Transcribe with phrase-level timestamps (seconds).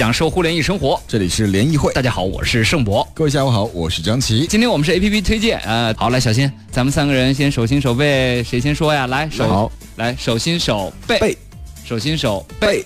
[0.00, 0.98] 享受互联易生活。
[1.06, 3.06] 这里是联谊会，大家好，我是盛博。
[3.12, 4.46] 各位下午好，我是张琪。
[4.46, 9.08] 今天我们是 A P P 推荐，呃，好，来，小新，咱们三个人先手心手背，谁先说呀？
[9.08, 11.36] 来，手好，来手心手背，背，
[11.84, 12.82] 手心手背。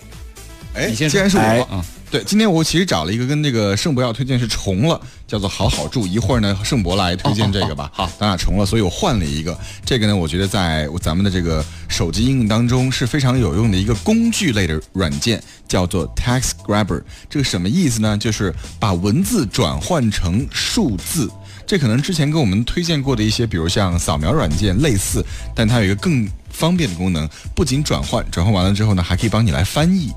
[0.75, 1.81] 哎，你先说既然是，我，嗯，
[2.11, 6.07] 对，今天我其实找了一个跟那个盛博要推荐是重了，叫做好好住。
[6.07, 7.91] 一会儿呢，盛博来推荐这个吧。
[7.97, 9.59] 哦哦哦好咱俩重了，所以我换了一个。
[9.85, 17.03] 这个呢，我觉得在咱们的这个手机应用当中是非常有用的一个工具类的软件，叫做 Text Grabber。
[17.29, 18.17] 这个什么意思呢？
[18.19, 21.31] 就是把文字转换成数字。
[21.67, 30.13] 这可能之前跟我们推荐过的一些，比如像扫描软件类似，但它有一个更方便的功能，不仅转换，转换完了之后呢，还可以帮你来翻译。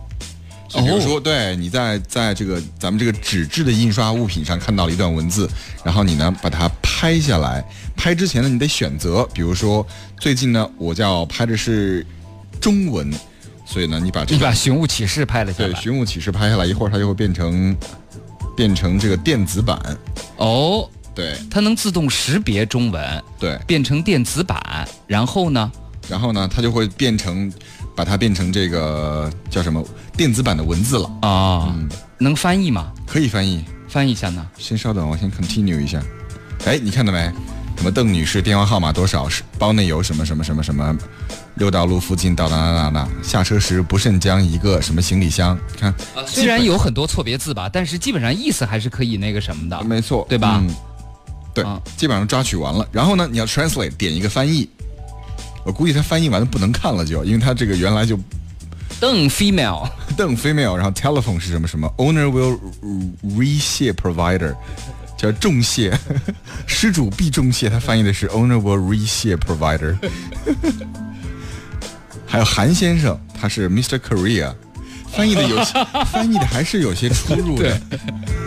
[0.67, 5.49] 就比如说，对你在在这个咱们这个纸质的印刷物品上看到了一段文字，
[5.83, 7.63] 然后你呢把它拍下来。
[7.95, 9.85] 拍之前呢，你得选择，比如说
[10.19, 12.05] 最近呢，我叫拍的是
[12.61, 13.11] 中文，
[13.65, 15.81] 所以呢，你把这个你把《寻物启事》拍了下来对。
[15.81, 17.75] 寻物启事拍下来，一会儿它就会变成
[18.55, 19.79] 变成这个电子版。
[20.35, 25.71] 哦，对它能自动识别中文，对，变成电子版，然后呢？
[26.07, 27.51] 然后呢，它就会变成
[27.97, 29.83] 把它变成这个叫什么
[30.15, 32.91] 电子版的文字了，啊，嗯能翻译吗？
[33.07, 33.65] 可以翻译。
[33.89, 34.45] 翻译一下呢？
[34.55, 35.99] 先稍等，我先 continue 一下。
[36.65, 37.31] 哎，你看到没？
[37.75, 39.27] 什么邓女士电话号码多少？
[39.27, 40.95] 是包内有什么什么什么什么？
[41.55, 43.09] 六道路附近到哪哪哪哪？
[43.23, 45.57] 下车时不慎将一个什么行李箱？
[45.79, 45.91] 看，
[46.27, 49.83] 虽然有很多错别字吧，但是基本上意思还是可以那个什么的。
[49.83, 50.75] 没错，对吧嗯，
[51.51, 52.87] 对啊，基本上抓取完了。
[52.91, 54.69] 然后呢，你要 translate 点一个翻译。
[55.67, 58.17] 我估计他翻译完了不能看了就，因为他这个原来就
[59.01, 62.57] 邓 female 邓 female，然后 telephone 是什么什么，owner will
[63.21, 64.55] re-share provider，
[65.17, 65.93] 叫重谢，
[66.65, 69.93] 施主必重谢，他翻译的是 owner will re-share provider。
[72.25, 73.99] 还有韩先生，他是 Mr.
[73.99, 74.53] Korea，
[75.11, 75.73] 翻译的有些
[76.13, 77.77] 翻译的还是有些出入的。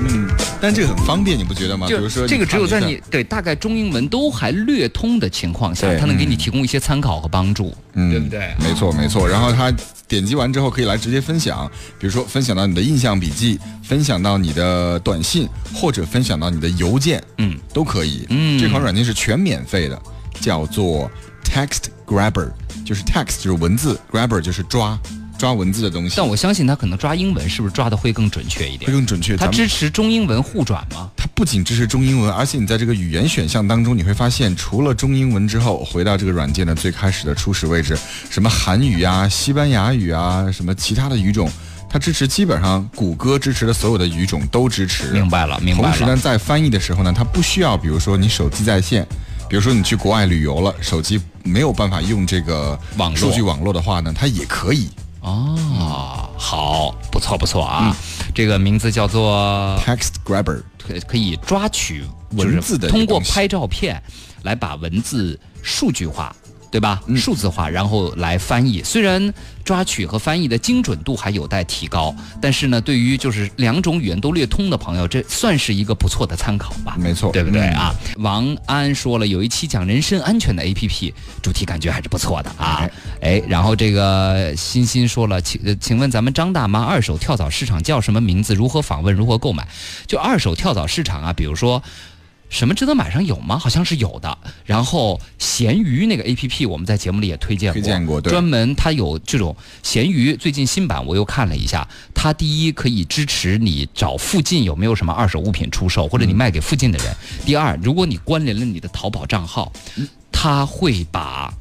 [0.08, 0.26] 嗯，
[0.60, 1.86] 但这个很方便，你不觉得吗？
[1.86, 8.54] 比如说就这个只有在你对大概中英文都还略通的情况下，它能给你提供一些参考和帮助，嗯对不对？
[8.58, 9.26] 没错，没错。
[9.26, 9.72] 然后它
[10.06, 18.26] 点击完之后可以来直接分享，比如说分享到你的印象笔记，分享到你的短信，或者分享到你的邮件，嗯，都可以。
[18.28, 20.00] 嗯这款软件是全免费的，
[20.40, 21.10] 叫做
[21.44, 22.50] Text Grabber，
[22.84, 24.98] 就是 text 就是文字，grabber 就是抓
[25.40, 28.92] 抓文字的东西，但我相信它可能抓英文是不是抓的会更准确一点会？
[28.92, 29.38] 更准确。
[29.38, 31.10] 它支持中英文互转吗？
[31.16, 41.50] 它不仅支持中英文，而且你在这个语言选项当中，你会发现，除了中英文之后，回到这个软件的最开始的初始位置，什么韩语啊、西班牙语啊、什么其他的语种，
[41.88, 45.10] 它支持基本上谷歌支持的所有的语种都支持。
[45.12, 49.06] 明白了，明白同时呢，在翻译的时候呢，它不需要，比如说你手机在线，
[49.48, 54.90] 比如说你去国外旅游了，手机没有办法用这个网络数据网络的话呢，它也可以。
[55.20, 57.94] 哦，好，不错不错啊，
[58.34, 64.02] 这个名字叫做 Text Grabber，可可以抓取文字的通过拍照片
[64.42, 66.34] 来把文字数据化，
[66.70, 67.02] 对吧？
[67.06, 68.82] 嗯数字化，然后来翻译。
[68.82, 69.32] 虽然
[69.64, 76.96] 抓取和翻译的精准度还有待提高，但是呢，对于就是两种语言都略通的朋友，这算是一个不错的参考吧。
[76.98, 77.94] 没错，对不对嗯啊？
[78.18, 82.88] 王安说了，有一期讲人身安全的 APP，主题感觉还是不错的啊。
[83.20, 88.54] 哎，然后这个欣欣说了，请呃请问咱们张大妈二手跳蚤市场叫什么名字？
[88.54, 89.14] 如何访问？
[89.14, 89.66] 如何购买？
[90.06, 91.82] 就二手跳蚤市场啊，比如说。
[92.50, 93.58] 什么值得买上有吗？
[93.58, 94.36] 好像是有的。
[94.66, 107.16] 然后闲鱼那个 A P P，我们在节目里也推荐过，推荐过对专门它有这种闲鱼最近新版，我又看了一下，它第一可以支持你找附近有没有什么二手物品出售，或者你卖给附近的人。
[107.46, 109.72] 第二，如果你关联了你的淘宝账号，
[110.30, 111.54] 它会把。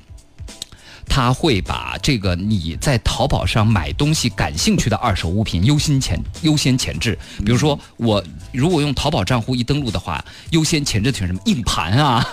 [1.10, 7.18] 他会把这个你在淘宝上买东西感兴趣的二手物品优先前优先前置。
[7.44, 12.26] 比如说，我如果用淘宝账户一登录的话，优先前置的是什么硬盘啊、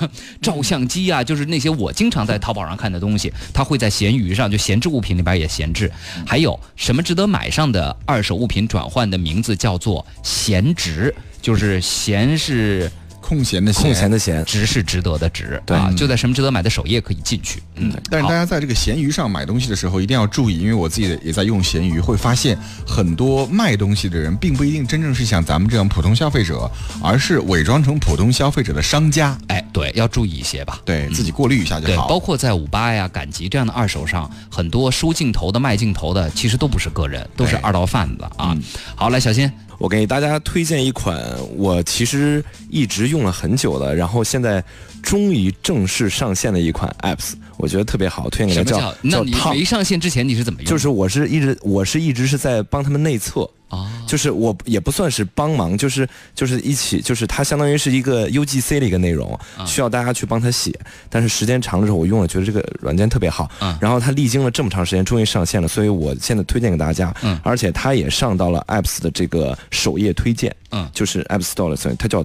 [0.42, 5.90] 照相机啊，就是那些我经常在淘宝上看的东西，它会在闲鱼上就闲置物品里边也闲置。
[6.26, 12.92] 还有什么值得买上的二手物品转换的名字叫做闲值，就是闲是。
[13.26, 15.76] 空闲的空闲的闲，值是值得的值，对。
[15.76, 22.56] 啊，就在什么值得买的首页可以进去，嗯，但是大家在这个闲鱼上买东西的时候一定要注意，因为我自己也在用闲鱼，会发现
[22.86, 26.70] 很多卖东西的人并不一定真正是像咱们这样普通消费者，
[27.02, 30.78] 而是伪装成普通消费者的商家，哎，对，要注意一些吧。
[30.84, 32.06] 对自己过滤一下就对，好。
[32.06, 38.52] 包括在五八呀、赶集这样的二手上，很多收镜头的、卖镜头的，其实都不是个人，都是二道贩子啊。
[38.52, 38.62] 嗯。
[38.94, 41.22] 好，来，小新，我给大家推荐一款
[41.56, 44.62] 我其实一直用了很久了，然后现在
[45.02, 48.80] 终于正式上线的一款 apps，我觉得特别好，推荐给大家叫。
[48.80, 48.98] 叫？
[49.02, 50.68] 那叫你没上线之前你是怎么用？
[50.68, 60.72] 就是我是一直我是一直是在帮他们内测，啊，就是我也不算是帮忙，就是就是一起，就是它相当于是一个 UGC 的一个内容，需要大家去帮他写。
[61.10, 67.12] 但是时间长了之后，我用了觉得这个软件特别好，嗯然后它历经了这么长时间，终于上线了，所以我现在推荐给大家。
[67.22, 72.24] 嗯而且它也上到了 Apps 的这个首页推荐，嗯就是 App Store 了，所以它叫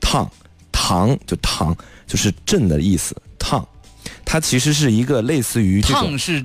[0.00, 0.30] 糖
[0.70, 1.74] 糖就糖，
[2.06, 3.66] 就是镇的意思烫。
[4.24, 6.44] 它其实是一个类似于这种烫是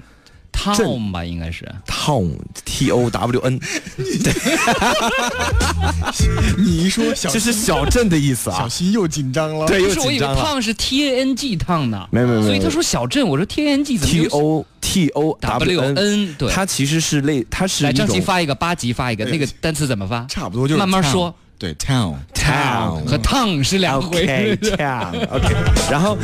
[0.58, 1.66] town 吧，应该是。
[1.86, 2.32] town
[2.66, 3.60] T O W N，
[6.58, 8.70] 你一说小这是小镇的意思啊小啊。
[8.70, 9.68] 新又紧张了。
[9.68, 10.42] 对，又不是，我以为紧张了。
[10.42, 12.08] 烫是 T A N G 烫呢。
[12.12, 16.34] 没有没有所以他说小镇，我说 T A N G 怎么 T 就 O T O W N，N？
[16.36, 20.26] 对，它其实是类，它是来张琪发一个，八级发一个，那个单词怎么发？
[20.28, 21.34] 差不多就是慢慢说。
[21.58, 22.16] 对，town。
[22.34, 24.26] Town 和 town 是两回。
[24.26, 24.58] 事。
[24.58, 25.54] 这样 OK，
[25.90, 26.18] 然后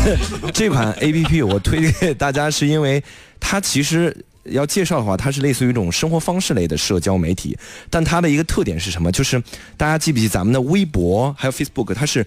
[0.54, 3.02] 这款 A P P 我推荐给大家，是因为
[3.40, 7.58] 它其实要介绍的话，它是类似于一种生活方式类的社交媒体，
[7.90, 9.10] 但它的一个特点是什么？
[9.10, 9.42] 就是
[9.76, 12.26] 大家记不记咱们的微博还有 Facebook，它是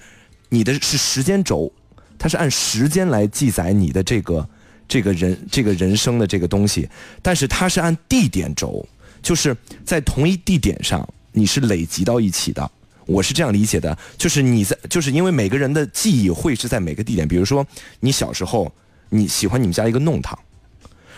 [0.50, 1.71] 你的是时间轴，
[2.17, 4.47] 它是按时间来记载你的这个
[4.88, 6.88] 这个人这个人生的这个东西，
[7.21, 8.85] 但是它是按地点轴，
[9.23, 12.71] 就是在同一地点上你是累积到一起的。
[13.05, 17.65] 我是这样理解的，就是你在，就是因为每个人的记忆会是在每个地点，比如说
[17.99, 18.71] 你小时候
[19.09, 20.37] 你喜欢你们家一个弄堂，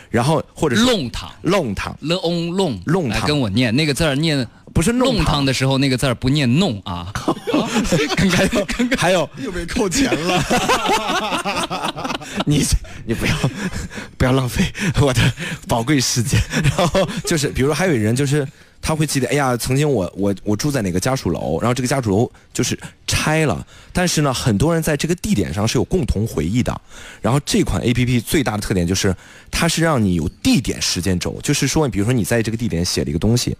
[0.09, 7.11] 然后或者是弄堂弄堂，，l on 弄弄堂跟我念那个字儿念不是弄弄堂的时候，那个字儿不念弄啊。
[8.15, 8.49] 刚才
[8.95, 10.41] 还有又被扣钱了。
[12.45, 12.63] 你
[13.05, 13.35] 你不要
[14.17, 14.63] 不要浪费
[15.01, 15.33] 我的
[15.67, 16.41] 宝贵时间。
[16.77, 18.47] 然后就是，比如还有人就是
[18.81, 26.81] 他会记得，哎呀，曾经我我我住在哪个家属楼，然后这个家属楼就是拆了，但是呢，很多人在这个地点上是有共同回忆的。
[27.21, 29.15] 然后这款 A P P 最大的特点就是，
[29.51, 33.55] 它是让你有地点时间轴，就是说，比如说你在这个地点写了一个东西，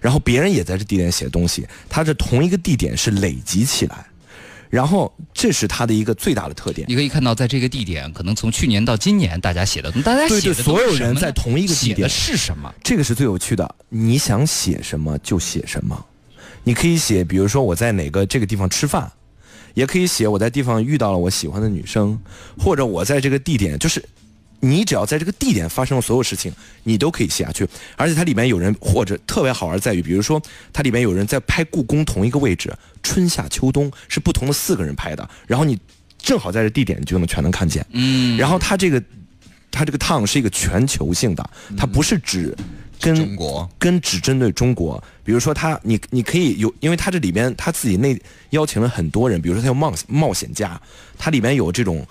[0.00, 4.06] 然后别人也在这地点写东西，它的同一个地点是累积起来。
[4.72, 6.86] 然后这是它的一个最大的特点。
[6.88, 12.74] 你可以看到，在这个地点，可能从去年到今年，大家写的，大家写的都所有人在同一个地写的点是什么？
[12.82, 13.74] 这个是最有趣的。
[13.90, 16.06] 你想写什么就写什么，
[16.64, 19.12] 你可以写，比如说我在哪个这个地方吃饭，
[19.74, 22.18] 也可以写我在地方遇到了我喜欢的女生，
[22.58, 24.02] 或者我在这个地点，就是
[24.64, 26.52] 你只要在这个地点发生的所有事情，
[26.84, 27.66] 你都可以写下去。
[27.96, 30.40] 而且它里面有人，或者特别好玩在于，比如说
[30.72, 32.72] 它里面有人在拍故宫同一个位置，
[33.02, 35.76] 春夏秋冬是不同的四个人拍的，然后你
[36.16, 37.84] 正好在这地点，你就能全能看见。
[37.90, 39.02] 嗯，然后它这个，
[39.72, 42.56] 它这个 town 是一个全球性的，它不是指
[43.00, 45.02] 跟中国跟只针对中国。
[45.24, 48.16] 比如说它，你你可以有，因为它这里边它自己内
[48.50, 50.80] 邀请了很多人，比如说它有冒冒险家，
[51.18, 52.06] 它里面有这种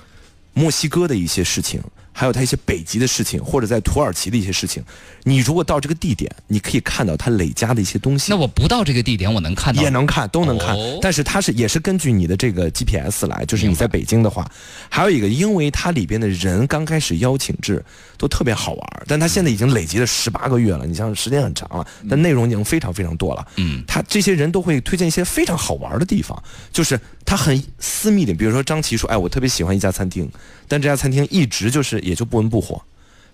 [0.51, 1.81] 墨西哥的一些事情。
[2.21, 4.83] 还有它一些北极的事情，或者在土耳其的一些事情，
[5.23, 8.31] 你如果到这个地点，你可以看到它累加的一些东西。
[8.31, 9.81] 那我不到这个地点，我能看到。
[9.81, 10.75] 也能看，都能看。
[10.75, 10.99] 哦。
[11.01, 14.47] 但是它是也是根据你的这个 GPS 来，就是你在北京的话，
[14.87, 17.83] 还有一个，因为它里边的人刚开始邀请制
[18.19, 23.47] 都特别好玩儿，但它现在已经累积了十八个月了，你像时间很长了，但内容已经非常非常多了。
[23.55, 26.39] 嗯，他这些人都会推荐一些非常好玩的地方，
[26.71, 30.29] 就是他很私密的，比如说张琪说，哎，我特别喜欢一家餐厅，
[30.67, 32.81] 但这家餐厅一直就是也就不温不火，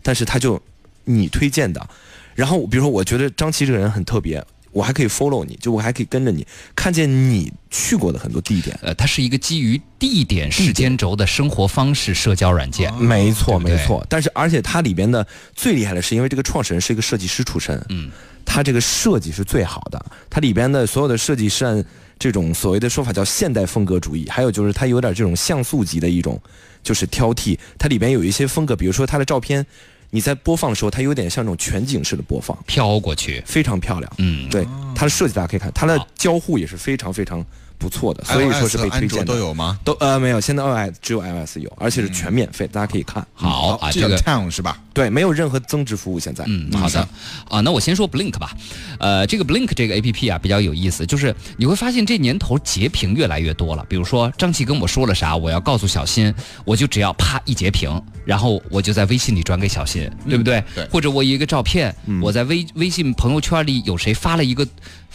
[0.01, 0.61] 但是他就
[1.05, 1.89] 你推荐的，
[2.35, 8.77] 然后比如说我觉得张琪这个人很特别，我还可以 follow 你，就我还可以跟着你，看见你去过的很多地点。
[8.81, 12.93] 呃，它是一个基于地点时间轴的生活方式社交软件。
[12.95, 14.05] 没错，对对没错。
[14.07, 18.11] 但是而且它里边的最厉害的是，因为这个创始人是一个设计师出身，嗯，
[18.45, 20.05] 他这个设计是最好的。
[20.29, 21.83] 它里边的所有的设计是按
[22.19, 26.39] 这种所谓的说法叫现代风格主义，还有就是它有点这种像素级的一种，
[26.87, 27.57] 就是挑剔。
[27.77, 29.65] 它里边有一些风格，比如说它的照片，
[30.11, 34.09] 你在播放的时候，它有点像那种全景式的播放，飘过去，非常漂亮。
[34.19, 34.65] 嗯，对
[34.95, 37.45] 它的设计，大家可以看，它的交互也是非常非常
[37.77, 39.25] 不错的，所以说是被推荐的。
[39.25, 39.79] 都有吗？
[39.83, 43.25] 都呃没有，现在 iOS 只有 iOS 有，而且是全免费，大家可以看。
[43.33, 44.79] 好啊，这个 town 是吧？
[44.93, 46.19] 对，没有任何增值服务。
[46.19, 47.07] 现在，嗯，好的，
[47.49, 48.51] 啊，那我先说 Blink 吧，
[48.99, 53.85] 呃，这个 Blink 这个 A P P 啊比较有意思，就是你会发现这年头截屏越来越多了。
[53.87, 56.33] 比如说张琪跟我说了啥，我要告诉小新，
[56.65, 60.63] 我就只要啪一截屏，然后我就在微信里转给小新，对不对？
[60.73, 64.67] 对或者我有一个照片，我在微微信朋友圈里有谁发了一个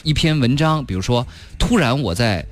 [0.02, 1.26] 一篇文章，比如说
[1.58, 2.44] 突然我在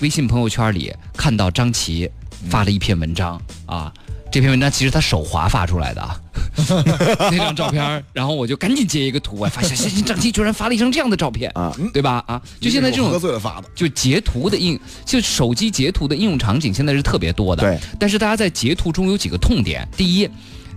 [0.00, 2.10] 微信朋友圈里看到张琪
[2.48, 3.92] 发了一篇文章啊。
[4.30, 6.18] 这篇文章其实他手滑发出来的啊，
[7.30, 12.24] 那张照片，然后我就赶紧截一个图，我发现张琪居然发了一张这样的照片啊，对吧？
[12.26, 17.62] 啊，就现在这种喝种醉了发的，就截图的应，就手机截图的应用场景现在是特别多的。
[17.62, 20.26] 对，但是大家在截图中有几个痛点：第一，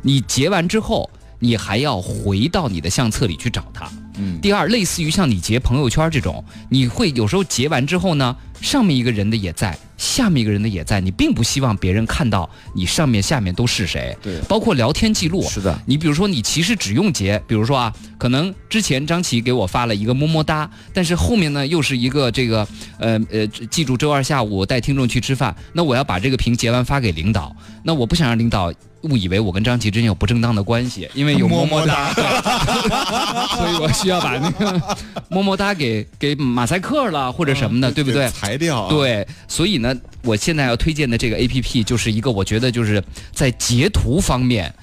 [0.02, 1.10] 你截完之后。
[1.46, 3.90] 你还要回到你的相册里去找它。
[4.18, 14.16] 嗯第二，类似于像你截朋友圈这种，你会有时候截完之后呢，上面一个人的也在，下面一个人的也在，你并不希望别人看到你上面下面都是谁。
[14.22, 15.44] 对包括聊天记录。
[15.44, 22.66] 是的，你比如说，你其实只用截，比如说啊，可能之前张琪给我发了一个么么哒，但是后面呢又是一个这个
[22.98, 28.72] 呃呃，记住周二下午带听众去吃饭，那我要把这个屏截完发给领导，那我不想让领导
[29.06, 32.24] 误以为我跟张琪之间有不正当的关系，因为有么么哒，对
[33.58, 34.98] 所以我需要把那个
[35.30, 38.28] 么么哒给给马赛克了或者什么的，对不对？
[38.30, 38.90] 裁掉啊。
[38.90, 44.74] 对，所以呢，我现在要推荐的这个 A P P 就是一个我觉得就是在截图方面、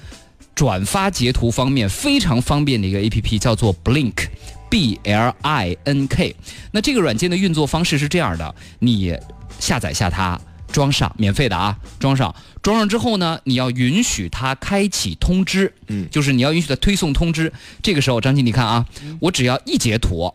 [0.55, 4.27] 转发截图方面非常方便的一个 A P P，叫做 Blink。
[4.69, 6.35] B L I N K，
[6.71, 9.15] 那这个软件的运作方式是这样的：你
[9.59, 10.41] 下载下它，
[10.73, 17.53] 装上，免费的啊，装上，装上之后呢，你要允许它开启通知，嗯就是你要允许它推送通知。
[17.81, 18.85] 这个时候，张琪，你看啊，
[19.21, 20.33] 我只要一截图，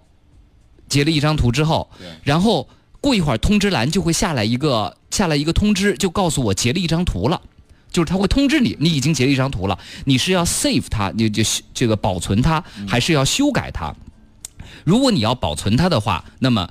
[0.89, 2.67] 截了一张图之后对，然后
[3.03, 7.43] 过一会儿通知栏就会下来一个下来一个通知，就告诉我截了一张图了。
[7.91, 11.43] 就是它会通知你，你已经截了一张图了，你是要 save 它，你就
[11.75, 13.95] 这个保存它，还是要修改它？
[14.85, 16.69] 如果你要保存它的话，那么。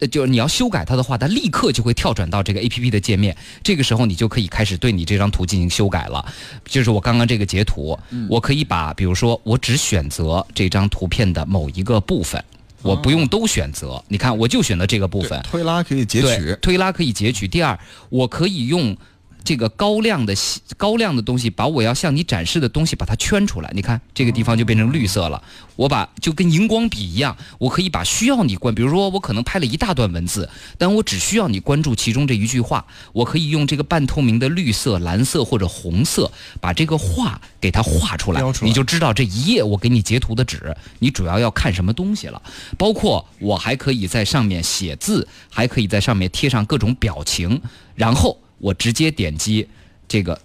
[0.00, 3.36] 呃，就是你要修改它的话，它立刻就会跳转到这个 A P P 的界面。
[3.62, 6.24] 这个时候，你就可以开始对你这张图进行修改了。
[6.64, 12.42] 就是我刚刚这个截图，我可以把，比如说，我只选择这张图片的某一个部分，
[12.82, 14.02] 我不用都选择。
[14.08, 15.40] 你看，我就选择这个部分。
[15.42, 17.46] 推拉可以截对取，推拉可以截取。
[17.46, 17.78] 第二，
[18.08, 18.96] 我可以用
[19.44, 23.70] 这个高亮的细高亮的东西，把我要向你展示的东西把它圈出来。
[23.74, 25.42] 你看这个地方就变成绿色了。
[25.76, 36.30] 我把就跟荧光笔一样，我可以把需要你关，比如说我可能拍了一大段文字，但我只需要你关注其中这一句话，我可以用这个半透明的绿色、蓝色或者红色，
[36.60, 42.42] 把这个画给它画出来你就知道这一页我给你截图的纸，你主要要看什么东西了。
[42.76, 47.58] 包括我还可以在上面写字，还可以在上面贴上各种表情，
[47.94, 49.66] 然后我直接点击
[50.06, 50.40] 这个，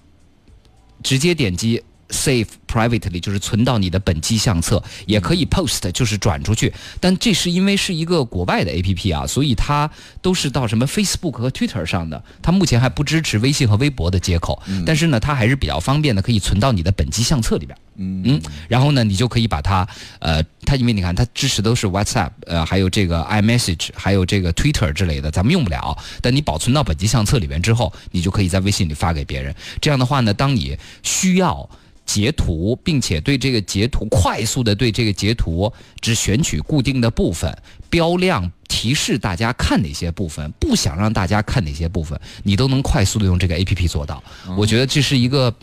[1.04, 6.74] 直接点击 save privately，就是存到你的本机相册，也可以 post，就是转出去。
[7.00, 9.90] 但这是因为是一个国外的 APP 啊，所以它
[10.22, 17.78] 都是到什么 Facebook 和 Twitter 上的，它目前还不支持微信和微博的接口，但是呢，它还是比较方便的，可以存到你的本机相册里边。
[17.98, 19.88] 嗯，然后呢，你就可以把它，
[20.20, 25.98] 呃，它因为你看它支持都是 WhatsApp，呃，还有这个 iMessage，还有这个 Twitter 之类的，咱们用不了。
[26.22, 29.56] 但你保存到本机相册里边之后，你就可以在微信里发给别人。
[29.80, 31.70] 这样的话呢，当你需要
[32.06, 37.58] 截图，并且对这个截图快速的对这个截图只选取固定的部分，
[37.90, 44.24] 标亮提示大家看哪些部分，不想让大家看哪些部分，你都能快速的用这个 APP 做到。
[44.58, 45.54] 我觉得这是一个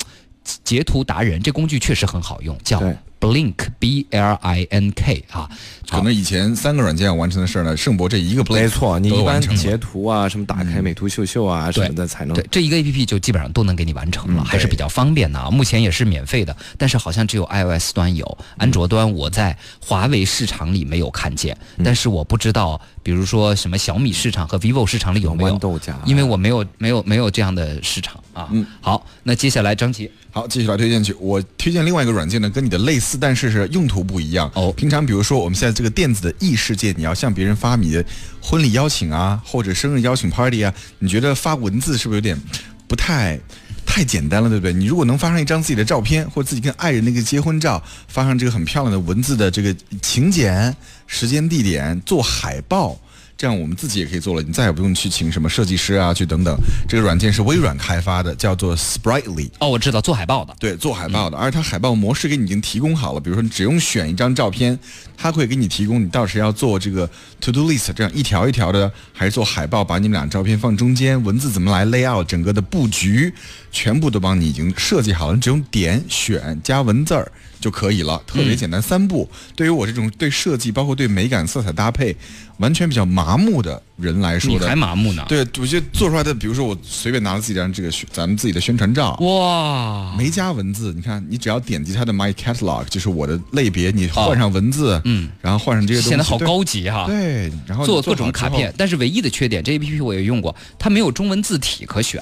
[0.64, 5.49] 截图达人，这工具确实很好用，叫对 Blink B L I N K 啊。
[5.88, 15.50] 可能以前三个软件要完成的事儿呢，盛博这一个 Blink 没错，你一般截图啊，什么打开美图秀秀啊什么的才能对，这一个 A P P 就基本上都能给你完成了，嗯还是比较方便的啊。
[15.50, 28.49] 目前也是免费的，但是好像只有 iOS 端有，安卓端我在华为市场里没有看见，嗯但是我不知道，比如说什么小米市场和 vivo 市场里有没有，豆荚，因为我没有没有没有这样的市场啊。
[28.50, 31.12] 嗯，好，那接下来张琪，好，继续来推荐去。
[31.21, 34.50] 我推荐另外一个软件呢，跟你的类似，但是是用途不一样。
[34.54, 38.04] 哦平常比如说我们现在这个电子的异世界，你要向别人发你的
[38.40, 42.38] 婚礼邀请啊，或者生日邀请 party 啊，你觉得发文字是不是有点
[42.87, 43.38] 不太？
[43.85, 44.73] 太简单了，对不对？
[44.73, 50.75] 你如果能发上一张自己的照片，或者自己跟爱人那个结婚照，发上这个很漂亮的文字的这个请柬、
[51.07, 52.99] 时间、地点，做海报，
[53.37, 54.43] 这样我们自己也可以做了。
[54.43, 56.57] 你再也不用去请什么设计师啊，去等等。
[56.89, 59.51] 这个软件是微软开发的，叫做 Sprightly。
[59.59, 63.21] 哦，我知道做海报的，对，做海报的，而它海报模式给你已经提供好了。
[63.21, 64.79] 比如说，你只用选一张照片，
[65.17, 67.09] 它会给你提供你到时要做这个
[67.41, 73.33] to do list，这样一条一条的，还是做海报，把你们俩照片放中间，文字怎么来 layout，整个的布局
[73.71, 77.31] 全部都帮你已经设计好了，你只用点选加文字儿
[77.62, 79.26] 就可以了，特别简单，三步。
[79.57, 82.14] 对于我这种对设计，包括对美感、色彩搭配
[82.59, 85.25] 完全比较麻木的人来说的你还，麻木呢？
[85.28, 97.07] 对，我觉得做出来的，比如说我随便拿了自己张这个咱们自己的宣传照，哇，没加文字，你看，你只要点击它的 My Catalog，就是我的类别，你换上文字，嗯，然后换上这些东西，显得好高级哈。
[97.07, 102.21] 对，然后你做各种卡片，，但是唯一的缺点，这 A P P 我也用过，它没有中文字体可选。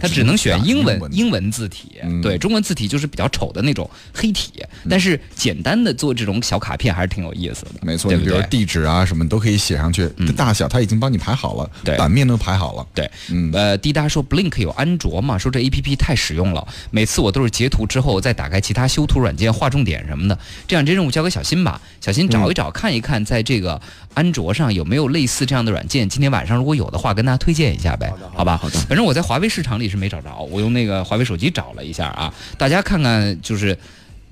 [0.00, 1.98] 它只能选英文英文字体。
[2.02, 4.52] 嗯对，中文字体就是比较丑的那种黑体，
[4.88, 7.80] 但是简单的做这种小卡片还是挺有意思的。
[7.82, 8.40] 没错，你比如？
[8.50, 12.86] 地址啊什么都可以写上去，大小它已经帮你排好了，对版面都排好了。
[12.94, 15.36] 对，嗯呃，滴答说 Blink 有安卓嘛？
[15.38, 20.38] 说这 A P P 太实用了，每次我都是截图之后再打开其他修图软件画重点什么的。
[20.66, 23.80] 这样这任务交给小新吧，小新找一找、看一看，在这个
[24.14, 26.08] 安卓上有没有类似这样的软件。
[26.08, 28.56] 今天晚上如果有的话，跟大家推荐一下呗，好吧？
[28.56, 33.76] 好的反正我在华为市场里是没找着，我用那个华为手机找了一下啊，大家看看就是，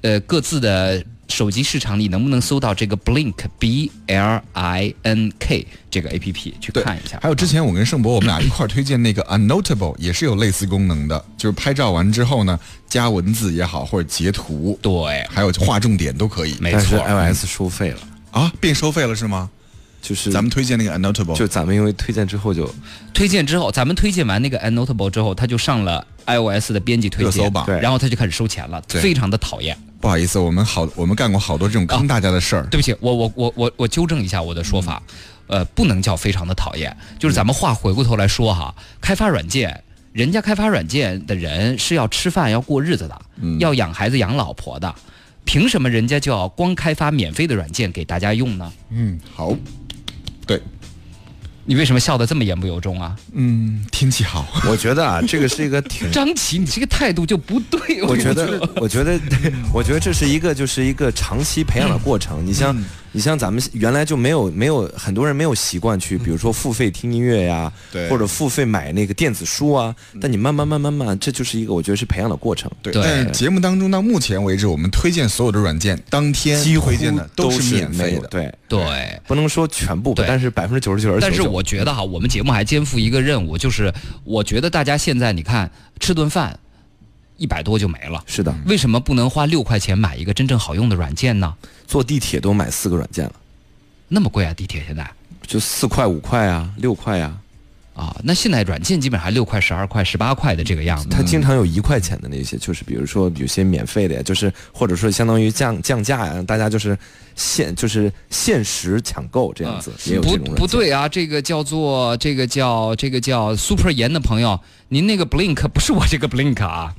[0.03, 7.19] 呃，各自的手机市场里能不能搜到这个 Blink B L I N K 这个 A P P 去看一下。
[7.21, 12.59] 还有之前我跟盛博我们俩一块儿推荐那个 Unnotable，也是有类似功能的，就是拍照完之后呢，
[12.89, 16.57] 加文字也好，或者截图，对，还有画重点都可以。
[16.61, 16.99] 没错。
[16.99, 17.99] iOS 收费了，
[18.31, 19.51] 啊，变收费了是吗？
[20.07, 22.73] 就是咱们推荐那个 Unnotable，就咱们因为推荐之后就
[23.13, 29.77] 推荐之后，咱们推荐完那个 Unnotable 之后，它就上了 iOS 的编辑推荐对然后它就开始收钱了，对非常的讨厌。
[30.01, 32.67] 不好意思，我们好，我们干过好多这种坑大家的事儿。
[32.67, 35.03] 对不起，我我我我我纠正一下我的说法，
[35.49, 39.83] 嗯呃，不能叫非常的讨厌，就是咱们话回过头来说哈，开发软件。
[40.13, 44.95] 人家开发软件的人是要吃饭、要过日子的，嗯要养孩子、养老婆的，
[45.45, 48.73] 凭什么人家就要光开发免费的软件给大家用呢？
[48.89, 49.55] 嗯，好，
[50.47, 50.63] 对，
[51.65, 53.17] 你为什么笑得这么言不由衷啊？
[53.33, 58.03] 嗯，天气好， 我觉得啊，这个是一个挺张琪，你这个态度就不对。
[58.05, 59.19] 我觉得，我觉得，
[59.73, 62.47] 我觉得 这是一个就是一个长期培养的过程。
[62.47, 62.77] 你像，
[63.17, 69.97] 你像咱们原来就没有没有很多人没有习惯去，比如说付费听音乐呀，对或者付费买那个电子书啊。
[70.21, 72.71] 但你慢慢慢慢慢，这就是一个我觉得是培养的过程。
[72.83, 72.93] 对。
[72.93, 78.29] 对但是节目当中到目前为止，我们推荐所有的软件，当天几乎推荐的都是免费的。
[78.29, 79.19] 对，对。
[79.27, 81.19] 不能说全部吧，但是百分之九十九。
[81.19, 83.91] 但是我觉得哈，我们节目还肩负一个任务，就是
[84.25, 86.59] 我觉得大家现在你看吃顿饭，
[87.37, 88.23] 一百多就没了。
[88.27, 91.55] 是的，为什么不能花六块钱买一个真正好用的软件呢？
[91.87, 93.33] 坐地铁都买四个软件了，
[94.09, 95.09] 那么贵啊，地铁现在
[95.47, 97.39] 就四块、五块啊，六块啊。
[97.95, 101.09] 啊，那现在软件基本上还六块、十二块、十八块的这个样子。
[101.11, 106.95] 它经常有一块钱的那些，就是比如说有些免费的呀，就是或者说相当于降降价呀，大家就是
[107.37, 116.95] 限就是限时抢购这样子，也有这不不对啊，这个叫做这个叫这个叫 Super 严的朋友，您那个 Blink 不是我这个 Blink 啊，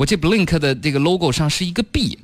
[0.00, 2.18] 我这 Blink 的这个 logo 上是一个 B，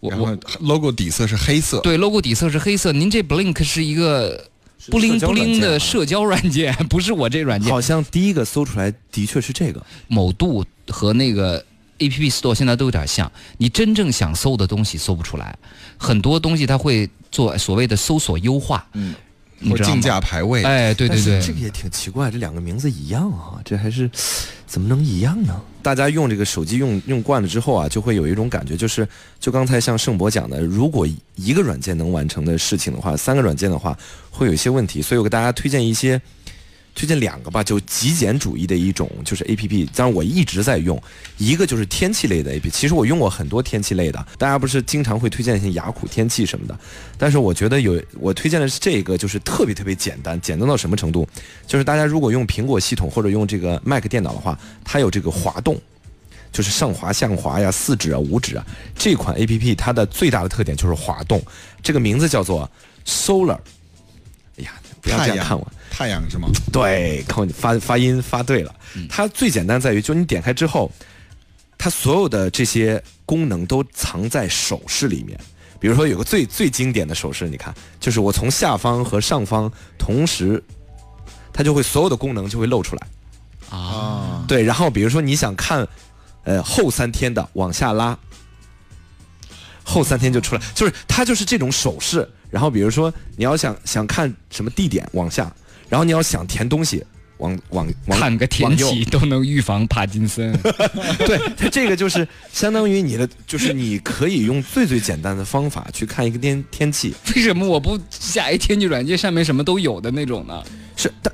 [0.00, 4.50] 我然我后 logo 底色是黑色，对 logo 底色是黑色，您这 Blink 是一个
[4.90, 7.72] 不灵不灵的社交软件， 不是我这软件。
[7.72, 11.58] 好像第一个搜出来的确是这个，某度和那个
[12.00, 15.56] App Store 现在都有点像，你真正想搜的东西搜不出来，
[15.96, 19.14] 很多东西它会做所谓的搜索优化，嗯，
[19.68, 24.10] 或竞价排位，哎，对对对，这个也挺奇怪，这两个名字一样啊，这还是
[24.66, 25.60] 怎么能一样呢？
[25.82, 29.06] 大家用这个手机用用惯了之后啊，就会有一种感觉，就是
[29.38, 33.96] 就刚才像盛博讲的，如果一个软件能完成的事情的话，三个软件的话
[34.30, 36.20] 会有一些问题，所以我给大家推荐一些。
[36.94, 39.84] 推荐两个吧，就极简主义的一种，就是 A P P。
[39.94, 41.00] 当然，我一直在用，
[41.38, 42.70] 一个就是天气类的 A P P。
[42.70, 46.78] 其实我用过很多天气类的，大家不是经常会推荐一些雅虎天气什么的。
[47.18, 51.28] 但是我觉得有我推荐的是这个，就是特别特别简单，简单到什么程度？
[51.66, 55.76] 就是大家如果用苹果系统或者用这个 Mac 电脑的话，它有这个滑动，
[56.52, 58.64] 就是上滑、下滑呀、四指啊、五指啊。
[58.96, 61.42] 这款 A P P 它的最大的特点就是滑动，
[61.82, 62.70] 这个名字叫做
[63.04, 63.58] Solar。
[64.58, 65.72] 哎呀，不要这样看我。
[65.96, 66.48] 太阳是吗？
[66.72, 68.74] 对，靠你发发音发对了。
[69.08, 70.90] 它最简单在于，就你点开之后，
[71.78, 75.38] 它所有的这些功能都藏在手势里面。
[75.78, 80.60] 比如说有个最最经典的手势，你看，就是我从下方和上方同时，
[81.52, 83.06] 它就会所有的功能就会露出来。
[83.70, 85.86] 啊，对，然后比如说你想看，
[86.42, 88.18] 呃后三天的往下拉，
[89.84, 92.28] 后三天就出来，就是它就是这种手势。
[92.50, 95.52] 然后比如说你要想想看什么地点往下，
[95.94, 97.04] 然后你要想填东西
[97.36, 100.52] 往往往看个天气都能预防帕金森。
[101.24, 110.64] 对，它这个就是相当于你的，就是你可以用最最简单的方法去看一个天天气，为什么我不下一天气软件上面什么都有的那种呢？
[110.96, 111.32] 是但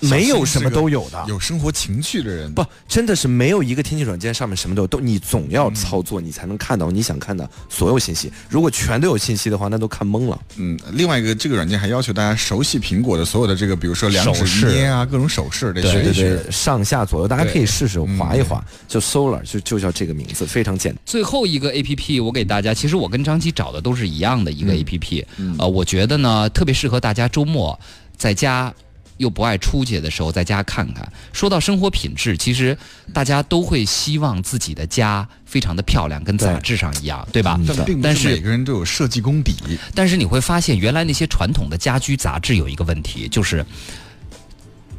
[0.00, 1.24] 没有什么都有的。
[1.28, 8.32] 有生活情趣的人不，真的是没有一个天气软件上面什么都有，都你总要操作，你才能看到你想看的所有信息。
[8.48, 10.40] 如果全都有信息的话，那都看懵了。
[10.56, 16.36] 嗯，另外一个这个软件还要求大家熟悉苹果的所有的这个，比如说两指捏啊，各种手势得对学一学。
[16.36, 21.00] 对，上下左右，大家可以试试划一划，就 Solar 就就叫这个名字，非常简单。
[21.04, 25.26] 最后一个 A P P，我给大家，其实我跟张琪找的都是一样的一个 A P P，、
[25.58, 27.78] 呃，我觉得呢特别适合大家周末
[28.16, 28.72] 在家
[29.18, 31.10] 又不爱出去的时候，在家看看。
[31.32, 32.76] 说到生活品质，其实
[33.12, 37.58] 大家都会希望自己的家非常的漂亮，跟杂志上一样，对吧？
[37.66, 39.54] 但并不是是每个人都有设计功底。
[39.94, 43.64] 但是你会发现，原来那些传统的家居杂志有一个问题，就是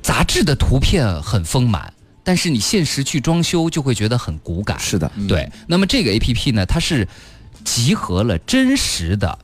[0.02, 4.80] 杂志的图片很丰满，但是你现实去装修就会觉得很骨感。
[4.80, 5.50] 是的，对。
[5.68, 7.08] 那么这个 A P P 呢，它是
[7.64, 9.38] 集合了真实的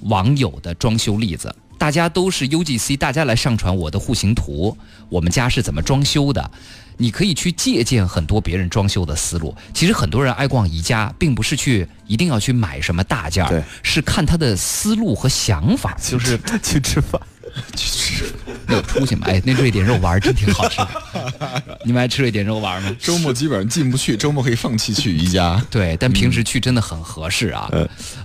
[0.00, 6.48] 网友的装修例子，大家都是 U G C，大家来上传我的户型图，我们家是怎么装修的。
[6.96, 9.52] 你可以去借鉴很多别人装修的思路。
[9.74, 17.20] 其实很多人爱逛宜家，并不是去一定要去买什么大件儿，是看他的思路和想法，就是去吃饭。
[18.68, 19.26] 没有出息嘛。
[19.26, 22.96] 哎，那瑞典肉丸儿真挺好吃的， 你们爱吃瑞典肉丸儿吗？
[23.00, 25.60] 周末基本上进不去，周末可以放弃去宜家。
[25.68, 27.68] 对，但平时去真的很合适啊。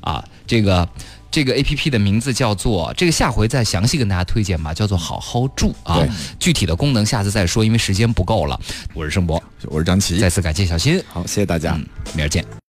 [0.02, 0.88] 啊，这个
[1.30, 6.06] 这个 A P P 的名字叫做这个，下回再详细跟大家推荐吧，叫做好好住啊。
[6.40, 8.60] 具体的功能下次再说，因为时间不够了。
[8.94, 11.74] 我是盛博，我是张琪，再次感谢小新，好，谢谢大家。
[11.76, 11.86] 嗯，
[12.16, 12.67] 明儿见。